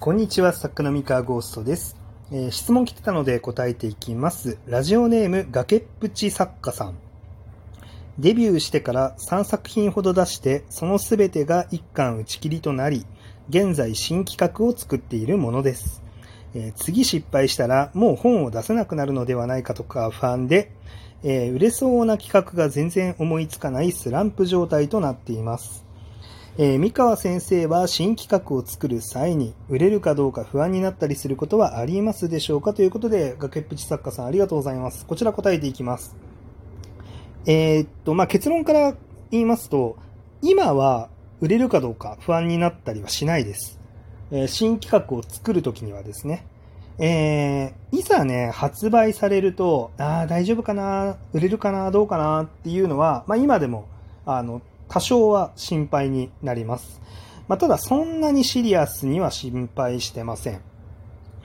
[0.00, 1.94] こんにちは、作家の三河ゴーストです、
[2.32, 4.56] えー質問来てたので答えていきます。
[4.66, 6.94] ラジオネーム、崖っぷち作家さん。
[8.18, 13.04] デビューしてから3作品ほど出して、そのすべてが一巻打ち切りとなり、
[13.50, 16.02] 現在新企画を作っているものです。
[16.54, 20.72] えー次失敗したらもう本を出せなくなるのではないかとか不安で、
[21.24, 25.89] えー売れそうな企画が全然思いつかないスランプ状態となっています。
[26.62, 35.06] えー三河先生は新企画を作る際に売れるかどうか不安になったりすることはありますでしょうかということで、崖っぷち作家さんありがとうございます。
[35.06, 36.14] こちら答えていきます。
[37.46, 38.94] えーっと、まあ、結論から
[39.30, 39.96] 言いますと、
[40.42, 41.08] 今は
[41.40, 43.78] 売れるかどうか不安になったりはしないです。
[44.30, 46.44] えー新企画を作るときにはですね。
[46.98, 53.88] えーいざね、発売されると、ああ、大丈夫かな、売れるかな、どうかなっていうのは、まあ、今でも、
[54.26, 57.00] あの、多少は心配になります。
[57.48, 60.60] まあ、ただ、そんなにシリアスには心配してません。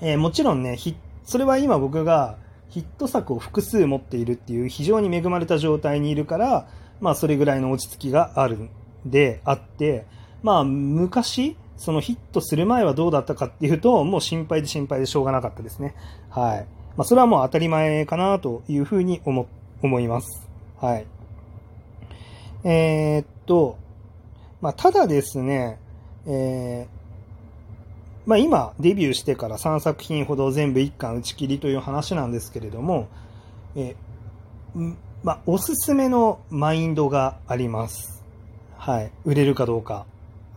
[0.01, 0.77] えーもちろんね、
[1.23, 2.37] それは今僕が
[2.69, 6.67] ヒット作を複数持っているっていう非常に恵まれた状態にいるから、
[6.99, 8.69] まあそれぐらいの落ち着きがあるん
[9.05, 10.05] であって、
[10.43, 15.95] まあ昔、そのヒットする前はどうだったかっていうと、もう心配で心配でしょうがなかったですね。
[16.29, 16.67] はい。
[16.97, 19.47] まあそれはもう当たり前かなというふうに思、
[19.81, 20.49] 思います。
[20.81, 21.05] はい。
[22.65, 23.77] えーっと、
[24.59, 25.79] まあただですね、
[26.25, 26.95] えー
[28.25, 33.07] まあ、今、デビューしてから3作品ほど全部1巻打ち切りという話なんですけれども、
[33.75, 38.23] えーまあ、おすすめのマインドがあります。
[38.77, 39.11] はい。
[39.25, 40.05] 売れるかどうか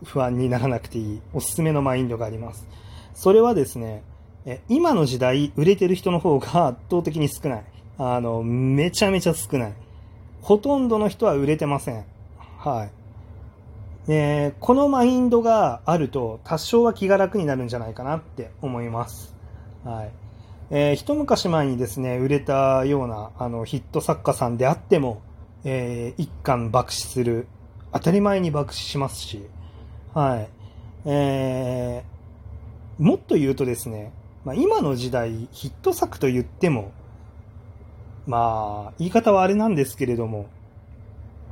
[0.03, 2.67] 不安にならなくていいおすすめのマインドがあります。
[3.13, 4.03] それはですね、
[4.45, 7.63] え今の時代売れてる人の方が圧倒的に少ない。
[7.97, 9.73] あの、めちゃめちゃ少ない。
[10.41, 12.05] ほとんどの人は売れてません。
[12.57, 12.91] はい。
[14.11, 19.35] えーこのマインドがあると多少は気が楽になるんじゃないかなって思います。
[19.83, 20.11] はい。
[20.71, 25.21] えー一昔前にですね、売れたようなあのヒット作家さんであっても、
[25.63, 27.47] えー一巻爆死する。
[27.91, 29.45] 当たり前に爆死しますし、
[30.13, 30.49] はい。
[31.05, 32.19] えー
[33.03, 34.11] もっと言うとですね、
[34.43, 36.91] まあ、今の時代ヒット作と言っても、
[38.29, 40.45] まあ、言い方はあれなんですけれども、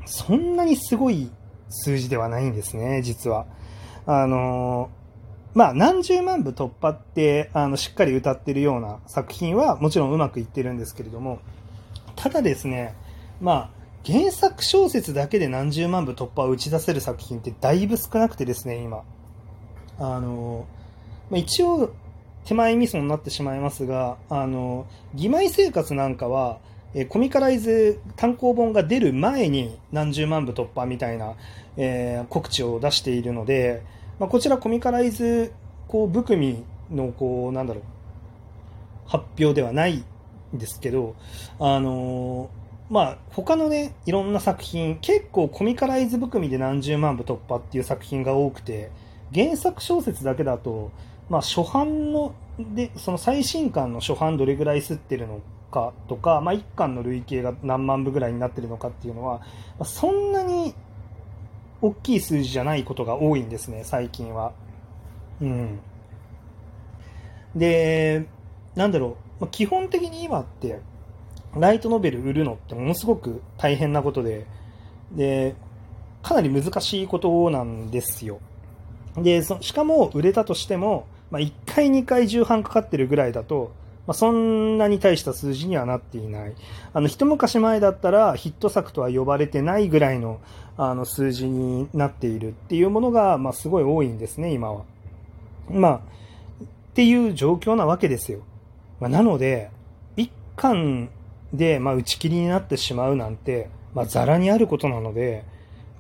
[0.05, 1.31] そんなにすごい
[1.69, 3.47] 数字ではないんですね、実は。
[4.05, 4.91] あの
[5.55, 11.39] まあ、何十万部突破って、あの、しっかり歌ってるような作品はもちろんうまくいってるんですけれども、
[12.15, 12.93] ただですね、
[13.41, 13.69] まあ、
[14.05, 19.01] 原作小説だけで何十万部突破を打ち出せる作品ってだいぶ少なくてですね、今。
[19.97, 20.67] あの
[21.31, 21.91] まあ、一応、
[22.47, 26.59] 手前味噌になってしまいますが、あの、義妹生活なんかは、
[26.93, 31.35] えコミカライズ単行本が出る前に何十万部突破みたいな、
[31.75, 33.83] えー告知を出しているので、
[34.17, 35.51] まあ、こちらコミカライズ
[35.89, 37.83] こう部組のこうなんだろう
[39.05, 39.97] 発表ではない
[40.55, 41.15] んですけど、
[41.59, 48.89] あのーまあ他のねいろんな作品結構コミカライズ部組で何十万部突破っていう作品が多くて
[49.33, 50.91] 原作小説だけだと、
[51.29, 59.45] まあ、初版のでその最新刊の初版どれぐらい吸ってるのかとか、まあ、1巻の累計が何万部ぐらいになってるのかっていうのは、ま
[59.81, 60.73] あそんなに
[61.81, 64.53] 大きい数字じゃないことが多いんですね、最近は。
[65.41, 65.79] うん。
[67.55, 68.25] で、
[68.75, 70.79] なんだろう、まあ基本的に今って、
[71.55, 74.45] ライトノベル売るのってものすごく大変なことで、
[75.11, 75.55] で、
[76.23, 78.39] かなり難しいことなんですよ。
[79.15, 83.71] で、そしかも売れたとしても、まあ、1回2回重版かかってるぐらいだと、
[84.07, 86.55] まあ、そんなに大した数字にはなっていない。
[86.93, 90.39] あの、一昔前だったらヒット作とは呼ばれてないぐらいの
[90.79, 94.83] あの数字になっているっていうものが、まあ、すごい多いんですね、今は。
[95.69, 95.99] まあ、っ
[96.93, 98.39] ていう状況なわけですよ。
[98.99, 99.71] まあ、なので、
[100.15, 101.09] 一巻
[101.51, 105.43] で、まあ、打ち切りになってしまうなんて、まあ、ザラにあることなので、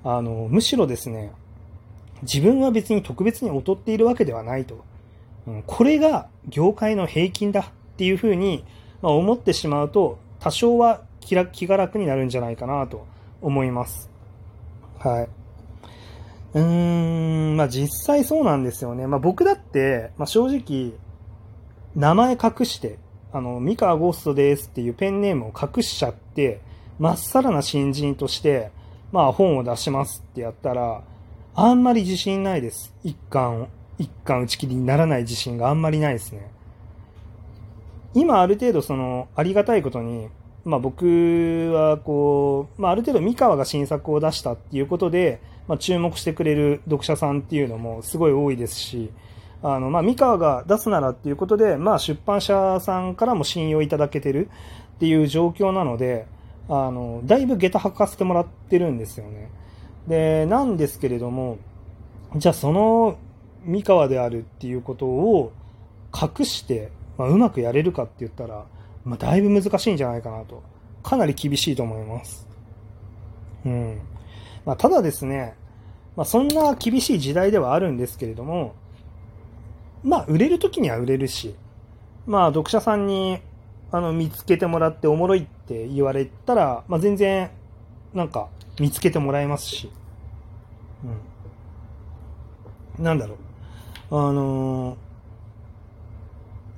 [0.03, 1.31] あの、むしろですね、
[2.21, 4.85] 自分は別に特別に劣っているわけではないと。
[5.65, 7.63] これが業界の平均だっ
[7.97, 8.65] ていうふうに
[9.01, 13.05] 思ってしまうと、多少は気が楽になるんじゃないかなと
[13.41, 14.09] 思います。
[14.99, 15.29] はい。
[16.53, 19.07] うーん、まあ実際そうなんですよね。
[19.07, 20.93] まあ僕だって、まあ正直、
[21.95, 22.99] 名前隠して、
[23.31, 26.61] あの、三河ゴーストですっていうペンネームを隠しちゃって、
[26.99, 28.71] まっさらな新人として、
[29.11, 31.03] まあ本を出しますってやったら、
[31.55, 32.93] あんまり自信ないです。
[33.03, 36.51] 一巻を、一巻打ち切りにならない自信があんまりないですね。
[38.13, 40.29] 今ある程度その、ありがたいことに、
[40.65, 49.11] まあ僕はこう、まあある程度三河が新作を出したっていうことで、まあ注目してくれる読者さんっていうのもすごい多いですし、
[49.63, 54.49] あの、まあ、三河が出すならっていうことで、まあ、出版社さんからも信用いただけてる
[54.95, 56.27] っていう状況なので、
[56.69, 59.49] あの、だいぶ下駄履かせてもらってるんですよね。
[60.07, 61.57] で、なんですけれども、
[62.35, 63.17] じゃあその
[63.67, 65.51] 三河であるっていうことを
[66.13, 68.65] 隠して、まあ、うまくやれるかって言ったら、
[69.03, 70.63] まあ、だいぶ難しいんじゃないかなと。
[71.03, 72.47] かなり厳しいと思います。
[73.65, 74.01] うん。
[74.65, 75.55] まあ、ただですね、
[76.15, 78.73] まあ、そんな厳しい時代ではあるんですけれども、
[80.03, 81.55] まあ、売れる時には売れるし、
[82.25, 83.39] まあ、読者さんに、
[83.91, 87.49] あの、見つけてもらっておもろいって言われたら、まあ、全然、
[88.13, 88.49] なんか、
[88.79, 89.91] 見つけてもらえますし、
[92.97, 93.03] うん。
[93.03, 93.46] なんだろう。
[94.09, 94.97] あのー、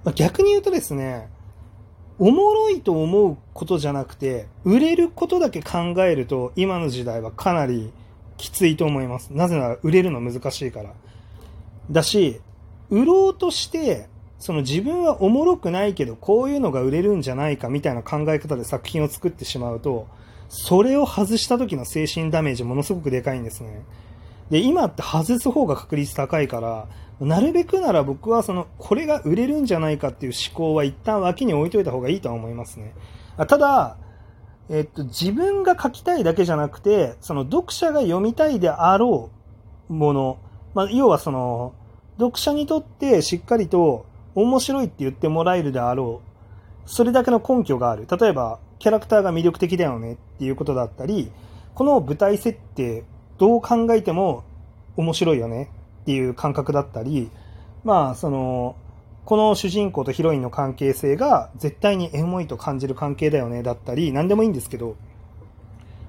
[0.05, 1.29] ま、逆に言うとですね、
[2.17, 7.91] おもろいと思うことじゃなくて、売れることだけ考えると、今の時代はかなり
[8.37, 9.29] きついと思います。
[9.29, 10.93] なぜなら売れるの難しいから。
[11.91, 12.41] だし、
[12.89, 14.09] 売ろうとして、
[14.39, 20.07] その自分はおもろくないけど、こういうのが売れるんじゃないかみたいな考え方で作品を作ってしまうと、
[20.49, 23.83] それを外した時の精神ダメージものすごくでかいんですね。
[24.49, 26.87] で、今って外す方が確率高いから、
[27.19, 32.93] なるべくなら僕はその、これが売れるんじゃないかっていう思考は一旦脇に置いといた方がいいとは思いますね。
[33.37, 33.97] ただ、
[34.69, 39.31] えっと、自分が書きたいだけじゃなくて、その読者が読みたいであろ
[39.89, 40.37] うもの、
[40.73, 41.73] まあ、要はその、
[42.17, 44.05] 読者にとってしっかりと
[44.35, 46.21] 面白いって言ってもらえるであろ
[46.85, 48.07] う、それだけの根拠がある。
[48.09, 51.31] 例えば、キャラクターが魅力的だよねっていうことだったり、
[51.73, 53.03] この舞台設定、
[53.39, 54.43] どう考えても
[54.97, 55.71] 面白いよね
[56.01, 57.31] っていう感覚だったり、
[57.83, 58.75] まあ、その、
[59.25, 64.95] この主人公とヒロインの関係性が絶対にエモいと感じる関係だよねだったり、何でもいいんですけど、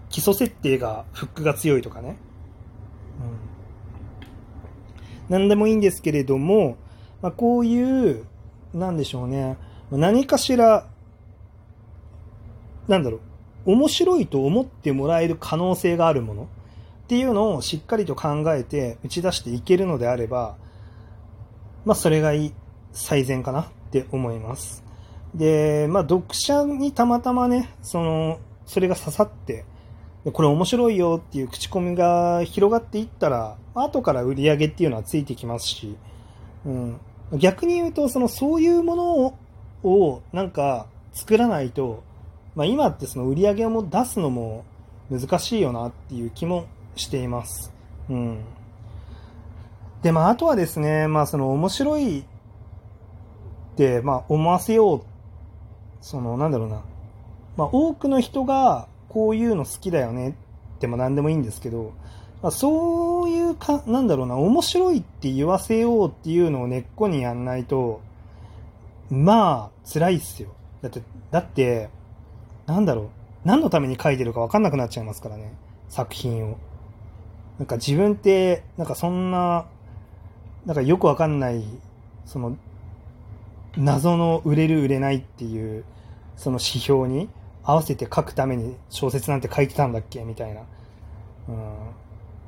[0.08, 2.16] 基礎設定がフックが強いとかね。
[5.28, 5.38] うん。
[5.38, 6.76] 何でもいいんですけれども、
[7.22, 8.24] まあ、こういう、
[8.74, 9.56] なんでしょうね。
[9.92, 10.86] 何かしら、
[12.88, 13.18] なんだろ
[13.66, 16.48] う、面白いと思ってもらえる可能性があるもの。
[17.10, 20.56] っていうのをしっかりと考えて打ち出していけるのであれば、
[21.84, 22.52] まあ、それがいい
[22.92, 24.84] 最善かなって思います。
[25.34, 29.64] で、まあ、読者にたまたまね、その、それが刺さって、
[30.32, 35.96] これ面白いよっていう口コミが広がっていったら、後から売り上げっていうのはついてきますし、
[36.64, 37.00] うん、
[37.38, 39.34] 逆に言うと、その、そういうものを、
[39.82, 42.04] をなんか作らないと、
[42.54, 44.64] まあ、今ってその売り上げを出すのも
[45.10, 46.68] 難しいよなっていう気も
[47.00, 47.72] しています。
[48.08, 48.44] うん。
[50.02, 52.24] で、まあ、あとはですね、まあ、その面白いっ
[53.76, 55.02] て、まあ、思わせよう、
[56.00, 56.82] その、なんだろうな、
[57.56, 60.30] まあ、多くの人がこういうの好きだよね
[60.76, 61.92] っても何でもいいんですけど、
[62.42, 68.00] まあ、そういうか、なんだろうな、面白いって言わせようっていうのを根っこにやんないと、
[69.10, 70.50] まあ、辛いっすよ。
[70.80, 71.90] だって、だって、
[72.66, 73.08] なんだろう、
[73.44, 75.52] 何のために書いてるか分かんなくなっちゃいますからね、
[75.88, 76.56] 作品を。
[77.60, 79.66] なんか自分って、なんかそんな、
[80.64, 81.62] なんかよくわかんない、
[82.24, 82.56] その、
[83.76, 85.84] 謎の売れる売れないっていう、
[86.36, 87.28] その指標に
[87.62, 90.62] 合わせて書くために小説なんて書いてたんだっけみたいな。
[91.50, 91.56] うん。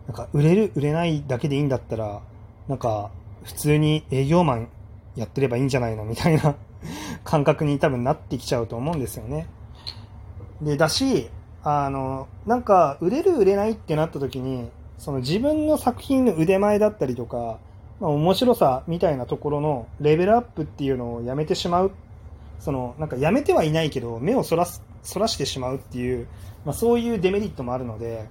[0.06, 2.22] なんか売れる売れないだけでいいんだったら、
[2.66, 3.10] なんか
[3.44, 4.68] 普通に営業マン
[5.14, 6.06] やってればいいんじゃないの？
[6.06, 6.56] みたいな
[7.22, 9.46] 感覚に多分なってきちゃうと思うんですよね。
[10.62, 11.28] で、だし、
[11.62, 14.70] あの、なんか売れる売れないってなった時に、
[15.02, 17.58] その自分の作品の腕前だったりとか、
[17.98, 21.90] まあ、面白さみたいなところのレベルアップっていうのをやめてしまう。
[22.60, 26.28] その、なんかやめてはいないけど、目をそらす、そらしてしまうっていう、
[26.64, 28.28] まあ、そういうデメリットもあるので、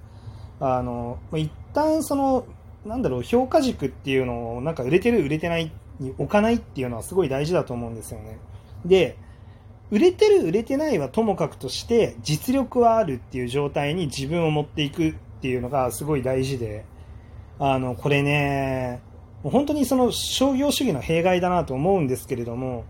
[0.60, 2.46] あの、一旦その、
[2.86, 8.38] なんだろう、評価軸っていうのを、なんか売れてる売れてないに置かないっていうのはすごい大事だと思うんですよね。
[8.86, 9.18] で、
[9.90, 16.84] 売れてる売れてないはともかくとして、実力はあるっていう状態に自分を持っていくっていうのがすごい大事で、
[17.58, 19.02] あの、これね、
[19.42, 22.84] 本当にその商業主義の弊害だなと思うんですけれども、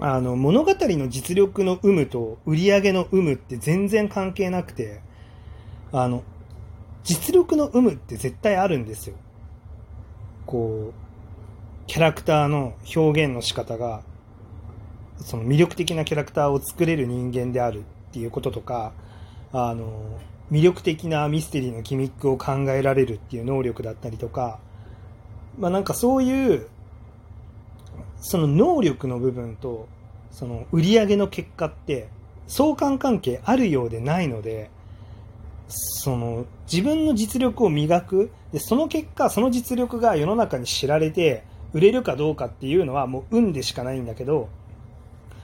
[0.00, 5.00] あの、物語の実力の有無と売り上げの有無って全然関係なくて、
[5.92, 6.24] あの、
[7.04, 9.14] 実力の有無って絶対あるんですよ。
[10.44, 14.02] こう、キャラクターの表現の仕方が、
[15.18, 18.92] その魅力的なキャラクターを作れる人間であるっていうこととか、
[19.52, 20.18] あの、
[20.50, 24.58] 魅力的なミステリーのギミックを考えられるっていう能力だったりとか、
[25.58, 26.68] まあなんかそういう、
[28.20, 29.88] その能力の部分と、
[30.30, 32.08] その売り上げの結果って
[32.46, 34.70] 相関関係あるようでないので、
[35.68, 38.30] その、自分の実力を磨く。
[38.52, 44.48] で、その結果、その実力が世の中に知られて、売れるかどうかっていうのはもう運でしかないんだけど、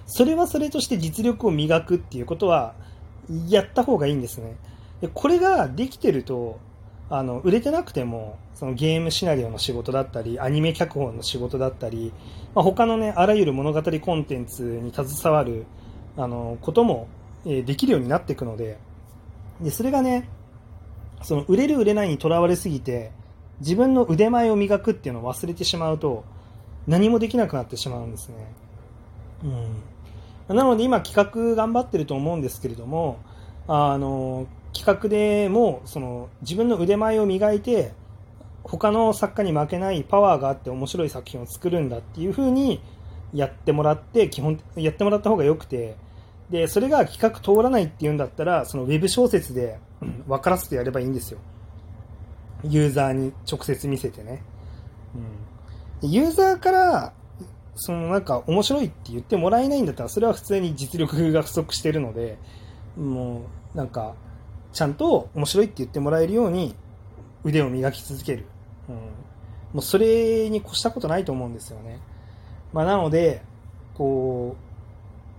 [0.06, 2.74] それはそれとして実力を磨くっていうことは、
[3.48, 4.56] やった方がいいんですね。
[5.00, 6.58] でこれができてると、
[7.08, 12.12] あの、売れてなくても、そのゲームシナリオの仕事だったり、アニメ脚本の仕事だったり、
[12.54, 15.66] まあ、他のね、あらゆる物語コンテンツに携わる、
[16.16, 17.06] あの、ことも、
[17.44, 18.78] え、できるようになっていくので、
[19.60, 20.28] で、それがね、
[21.22, 23.12] その売れる売れないにとらわれすぎて、
[23.60, 26.24] 自分の腕前を磨くっていうのを忘れてしまうと、
[26.86, 28.34] 何もできなくなってしまうんですね。
[29.44, 29.82] うん。
[30.48, 33.18] なので今企画頑張ってると思うんですけれども、
[33.68, 37.92] あの、企画でも、その、自分の腕前を磨いて、
[38.62, 42.80] 他の作家に負けないパワーがあって面白い作品を作るんだっていう風に
[43.32, 45.96] やってもらって、基本、やってもらった方が良くて、
[46.50, 49.78] で、それが企画通らないっていうんだったら、そのウェブ小説で
[50.28, 51.38] 分からせてやればいいんですよ。
[52.64, 54.42] ユーザーに直接見せてね。
[56.02, 57.12] うん、ユーザーから、
[57.76, 62.38] そのなんか面白いって言ってもらえないんだったら、それは普通に実力が不足してるので、
[62.96, 63.42] も
[63.74, 64.14] うなんか、
[64.72, 66.74] ちゃんと面白いって言ってもらえるように
[67.44, 68.46] 腕を磨き続ける。
[68.88, 69.00] うん、も
[69.76, 72.00] うそれに越したことないと思うんですよね。
[72.72, 73.42] まあ、なので、
[73.94, 74.56] こ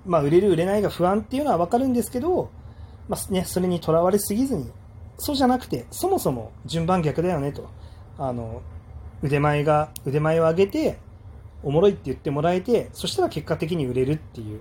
[0.06, 2.50] う、まあ、売れる売れないが不安っていうのはわかるんですけど、
[3.10, 4.72] まあね、それにとらわれすぎずに、
[5.17, 7.70] そうじゃなくて、そもそも順番逆だよねと。
[8.17, 8.62] あの、
[9.22, 10.98] 腕前が、腕前を上げて、
[11.63, 14.59] おもろいって言ってもらえて、そしたら結果的に売れるっていう、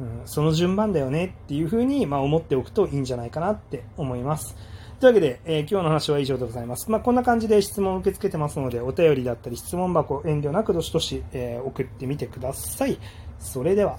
[0.00, 4.56] うん、その順番だよねっていうふうに、まあ、思っておくといいんじゃないかなって思います。
[5.00, 6.90] というわけで、えー、今日の話は以上でございます。
[6.90, 12.98] まあ、こんな感じで質問を受け付けてますので、お便りだったり質問箱、遠慮なくどしどし、えー、送ってみてください。
[13.38, 13.98] それでは。